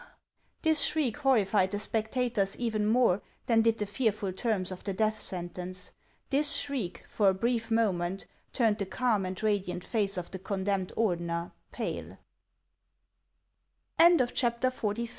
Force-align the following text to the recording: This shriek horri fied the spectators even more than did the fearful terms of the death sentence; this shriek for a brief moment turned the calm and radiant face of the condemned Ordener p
This 0.63 0.81
shriek 0.81 1.17
horri 1.19 1.45
fied 1.45 1.69
the 1.69 1.77
spectators 1.77 2.55
even 2.57 2.87
more 2.87 3.21
than 3.45 3.61
did 3.61 3.77
the 3.77 3.85
fearful 3.85 4.33
terms 4.33 4.71
of 4.71 4.83
the 4.83 4.93
death 4.93 5.19
sentence; 5.21 5.91
this 6.31 6.53
shriek 6.55 7.03
for 7.07 7.29
a 7.29 7.35
brief 7.35 7.69
moment 7.69 8.25
turned 8.51 8.79
the 8.79 8.87
calm 8.87 9.27
and 9.27 9.37
radiant 9.43 9.83
face 9.83 10.17
of 10.17 10.31
the 10.31 10.39
condemned 10.39 10.91
Ordener 10.97 11.51
p 11.71 12.13